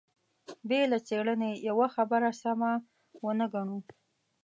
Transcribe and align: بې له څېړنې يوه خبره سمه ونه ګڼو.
بې 0.67 0.81
له 0.91 0.97
څېړنې 1.07 1.51
يوه 1.67 1.87
خبره 1.95 2.29
سمه 2.41 2.71
ونه 3.25 3.45
ګڼو. 3.53 3.77